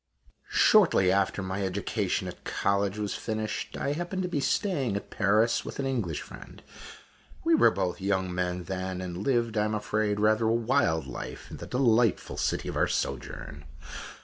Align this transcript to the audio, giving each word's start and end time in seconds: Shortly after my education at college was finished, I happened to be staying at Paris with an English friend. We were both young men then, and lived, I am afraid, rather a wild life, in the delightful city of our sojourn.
Shortly 0.49 1.11
after 1.11 1.43
my 1.43 1.63
education 1.63 2.27
at 2.27 2.43
college 2.43 2.97
was 2.97 3.13
finished, 3.13 3.77
I 3.77 3.93
happened 3.93 4.23
to 4.23 4.27
be 4.27 4.39
staying 4.39 4.95
at 4.95 5.11
Paris 5.11 5.63
with 5.63 5.77
an 5.77 5.85
English 5.85 6.23
friend. 6.23 6.63
We 7.43 7.53
were 7.53 7.69
both 7.69 8.01
young 8.01 8.33
men 8.33 8.63
then, 8.63 8.99
and 8.99 9.17
lived, 9.19 9.59
I 9.59 9.65
am 9.65 9.75
afraid, 9.75 10.19
rather 10.19 10.45
a 10.45 10.53
wild 10.55 11.05
life, 11.05 11.51
in 11.51 11.57
the 11.57 11.67
delightful 11.67 12.37
city 12.37 12.67
of 12.67 12.75
our 12.77 12.87
sojourn. 12.87 13.65